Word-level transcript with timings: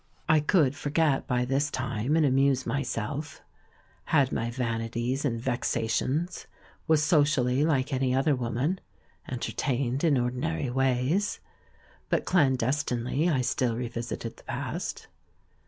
I 0.27 0.39
could 0.39 0.75
forget 0.75 1.27
by 1.27 1.45
this 1.45 1.69
time 1.69 2.15
and 2.15 2.25
amuse 2.25 2.65
myself, 2.65 3.39
had 4.05 4.31
my 4.31 4.49
vanities 4.49 5.23
and 5.25 5.39
vexations, 5.39 6.47
was 6.87 7.03
socially 7.03 7.57
hke 7.61 7.93
any 7.93 8.15
other 8.15 8.35
woman, 8.35 8.79
entertained 9.29 10.03
in 10.03 10.17
ordinary 10.17 10.71
ways, 10.71 11.39
but 12.09 12.25
clan 12.25 12.55
destinely 12.57 13.29
I 13.31 13.41
still 13.41 13.75
revisited 13.75 14.37
the 14.37 14.43
past. 14.45 15.05